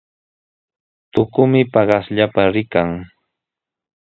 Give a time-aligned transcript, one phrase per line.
[1.11, 2.89] Tukumi paqaspalla rikan.